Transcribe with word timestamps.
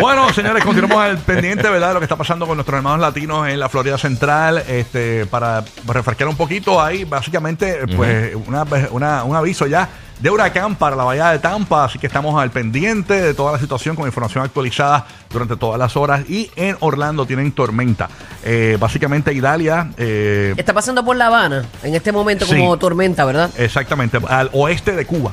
Bueno, 0.00 0.32
señores, 0.32 0.64
continuamos 0.64 0.98
al 0.98 1.18
pendiente, 1.18 1.68
¿verdad? 1.68 1.88
De 1.88 1.94
lo 1.94 2.00
que 2.00 2.04
está 2.04 2.16
pasando 2.16 2.46
con 2.46 2.56
nuestros 2.56 2.76
hermanos 2.76 3.00
latinos 3.00 3.48
en 3.48 3.60
la 3.60 3.68
Florida 3.68 3.98
Central. 3.98 4.62
Este, 4.66 5.26
para 5.26 5.62
refrescar 5.86 6.28
un 6.28 6.36
poquito 6.36 6.80
ahí, 6.80 7.04
básicamente, 7.04 7.86
pues, 7.96 8.34
una, 8.46 8.64
una- 8.90 9.24
un 9.24 9.36
aviso 9.36 9.66
ya 9.66 9.88
de 10.18 10.28
huracán 10.30 10.76
para 10.76 10.96
la 10.96 11.04
bahía 11.04 11.30
de 11.30 11.38
Tampa. 11.38 11.84
Así 11.84 11.98
que 11.98 12.06
estamos 12.06 12.40
al 12.40 12.50
pendiente 12.50 13.14
de 13.20 13.34
toda 13.34 13.52
la 13.52 13.58
situación 13.58 13.96
con 13.96 14.06
información 14.06 14.44
actualizada 14.44 15.06
durante 15.30 15.56
todas 15.56 15.78
las 15.78 15.96
horas. 15.96 16.28
Y 16.28 16.50
en 16.56 16.76
Orlando 16.80 17.26
tienen 17.26 17.52
tormenta. 17.52 18.08
Eh, 18.44 18.76
básicamente, 18.80 19.32
Idalia. 19.34 19.90
eh, 19.98 20.54
Está 20.56 20.72
pasando 20.72 21.04
por 21.04 21.16
La 21.16 21.26
Habana 21.26 21.64
en 21.82 21.94
este 21.94 22.10
momento 22.12 22.46
Sí. 22.46 22.56
como 22.56 22.78
tormenta, 22.78 23.24
¿verdad? 23.24 23.50
Exactamente, 23.58 24.18
al 24.28 24.50
oeste 24.52 24.92
de 24.92 25.04
Cuba. 25.06 25.32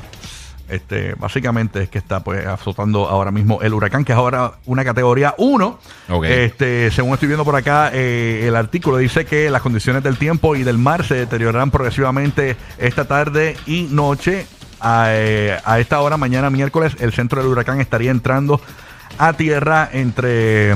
Este, 0.70 1.16
básicamente 1.16 1.84
es 1.84 1.90
que 1.90 1.98
está 1.98 2.24
pues 2.24 2.46
azotando 2.46 3.08
ahora 3.08 3.32
mismo 3.32 3.62
el 3.62 3.74
huracán, 3.74 4.04
que 4.04 4.12
es 4.12 4.18
ahora 4.18 4.54
una 4.66 4.84
categoría 4.84 5.34
1. 5.38 5.80
Ok. 6.10 6.26
Este, 6.26 6.92
según 6.92 7.14
estoy 7.14 7.28
viendo 7.28 7.46
por 7.46 7.56
acá, 7.56 7.92
eh, 7.94 8.46
el 8.48 8.56
artículo 8.56 8.98
dice 8.98 9.26
que 9.26 9.50
las 9.50 9.62
condiciones 9.62 10.04
del 10.04 10.18
tiempo 10.18 10.56
y 10.56 10.64
del 10.64 10.78
mar 10.78 11.06
se 11.06 11.16
deteriorarán 11.16 11.72
progresivamente 11.72 12.58
esta 12.78 13.06
tarde 13.06 13.56
y 13.66 13.84
noche. 13.84 14.46
A, 14.80 15.08
eh, 15.10 15.58
a 15.66 15.80
esta 15.80 16.02
hora, 16.02 16.18
mañana 16.18 16.50
miércoles, 16.50 16.96
el 17.00 17.12
centro 17.12 17.42
del 17.42 17.50
huracán 17.50 17.82
estaría 17.82 18.12
entrando 18.12 18.62
a 19.18 19.34
tierra 19.34 19.90
entre... 19.92 20.76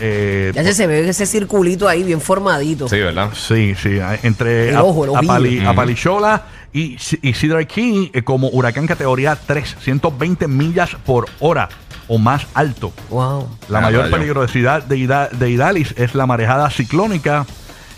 eh, 0.00 0.52
Ya 0.54 0.64
se, 0.64 0.74
se 0.74 0.86
ve 0.86 1.08
ese 1.08 1.26
circulito 1.26 1.86
ahí 1.88 2.02
bien 2.02 2.20
formadito. 2.20 2.88
Sí, 2.88 2.98
¿verdad? 2.98 3.30
Sí, 3.34 3.74
sí, 3.80 3.98
entre 4.22 4.70
El 4.70 4.76
a- 4.76 4.82
ojo, 4.84 5.04
el. 5.04 5.10
Apali-. 5.14 5.64
Apalichola 5.66 6.44
y, 6.72 6.96
y 7.22 7.32
Cedar 7.34 7.66
Key 7.66 8.10
eh, 8.14 8.22
como 8.22 8.48
huracán 8.48 8.86
categoría 8.86 9.36
3, 9.36 9.76
120 9.82 10.48
millas 10.48 10.90
por 11.04 11.26
hora 11.40 11.68
o 12.08 12.18
más 12.18 12.46
alto. 12.54 12.92
Wow. 13.10 13.48
La 13.68 13.78
Ah, 13.78 13.82
mayor 13.82 14.02
rayo. 14.04 14.16
peligrosidad 14.16 14.82
de, 14.84 14.96
Ida- 14.96 15.28
de 15.28 15.50
Idalis 15.50 15.94
es 15.96 16.14
la 16.14 16.26
marejada 16.26 16.68
ciclónica, 16.70 17.46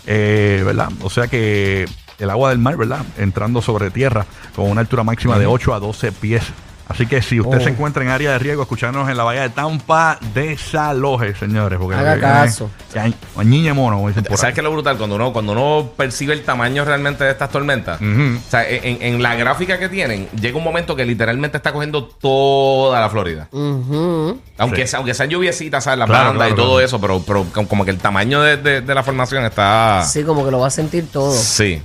eh, 0.05 0.61
¿verdad? 0.65 0.89
O 1.01 1.09
sea 1.09 1.27
que 1.27 1.85
el 2.19 2.29
agua 2.29 2.49
del 2.49 2.59
mar, 2.59 2.77
¿verdad? 2.77 2.99
Entrando 3.17 3.61
sobre 3.61 3.89
tierra 3.89 4.25
con 4.55 4.69
una 4.69 4.81
altura 4.81 5.03
máxima 5.03 5.39
de 5.39 5.47
8 5.47 5.73
a 5.73 5.79
12 5.79 6.11
pies. 6.11 6.43
Así 6.93 7.05
que 7.07 7.21
si 7.21 7.39
usted 7.39 7.57
Oh. 7.57 7.61
se 7.63 7.69
encuentra 7.69 8.03
en 8.03 8.09
área 8.09 8.31
de 8.31 8.39
riesgo, 8.39 8.61
escuchándonos 8.63 9.09
en 9.09 9.17
la 9.17 9.23
bahía 9.23 9.41
de 9.41 9.49
Tampa, 9.49 10.17
desaloje, 10.33 11.35
señores. 11.35 11.79
Porque 11.79 11.95
Haga 11.95 12.19
caso. 12.19 12.69
Ñiñe 13.43 13.73
mono, 13.73 13.95
como 13.97 14.07
dicen 14.09 14.23
por 14.23 14.37
¿Sabes 14.37 14.53
qué 14.53 14.61
es 14.61 14.63
lo 14.63 14.71
brutal? 14.71 14.97
Cuando 14.97 15.15
uno, 15.15 15.33
cuando 15.33 15.51
uno 15.53 15.89
percibe 15.97 16.33
el 16.33 16.43
tamaño 16.43 16.85
realmente 16.85 17.23
de 17.23 17.31
estas 17.31 17.49
tormentas, 17.49 17.99
o 18.01 18.49
sea, 18.49 18.67
en, 18.69 19.01
en 19.01 19.21
la 19.23 19.35
gráfica 19.35 19.79
que 19.79 19.89
tienen, 19.89 20.27
llega 20.39 20.57
un 20.57 20.63
momento 20.63 20.95
que 20.95 21.05
literalmente 21.05 21.57
está 21.57 21.73
cogiendo 21.73 22.05
toda 22.05 22.99
la 23.01 23.09
Florida. 23.09 23.47
Ujú. 23.51 24.39
Aunque, 24.57 24.83
Sí. 24.83 24.87
sea, 24.89 24.97
aunque 24.97 25.13
sean 25.13 25.29
lluviecitas, 25.29 25.83
¿sabes? 25.83 25.99
Las 25.99 26.07
Claro, 26.07 26.29
bandas 26.29 26.47
claro, 26.47 26.53
y 26.53 26.55
todo 26.63 26.71
claro. 26.75 26.85
eso, 26.85 27.01
pero, 27.01 27.23
pero 27.25 27.45
como 27.67 27.83
que 27.85 27.91
el 27.91 27.97
tamaño 27.97 28.41
de, 28.41 28.57
de- 28.57 28.81
de 28.81 28.95
la 28.95 29.03
formación 29.03 29.43
está. 29.45 30.03
Sí, 30.05 30.23
como 30.23 30.45
que 30.45 30.51
lo 30.51 30.59
va 30.59 30.67
a 30.67 30.71
sentir 30.71 31.07
todo. 31.11 31.31
Sí. 31.33 31.81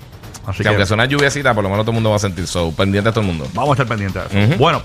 Así 0.48 0.58
que, 0.58 0.62
que 0.62 0.68
aunque 0.70 0.86
sea 0.86 0.94
una 0.94 1.04
lluviecita, 1.04 1.52
por 1.54 1.62
lo 1.62 1.68
menos 1.68 1.84
todo 1.84 1.91
el 1.91 1.96
mundo 1.96 2.10
va 2.10 2.16
a 2.16 2.20
sentir. 2.20 2.46
So, 2.46 2.72
pendiente 2.72 3.10
todo 3.10 3.20
el 3.20 3.27
mundo. 3.27 3.46
vamos 3.52 3.78
a 3.78 3.82
estar 3.82 3.86
pendientes 3.86 4.22
eso. 4.30 4.52
Ujú. 4.52 4.56
Bueno, 4.58 4.82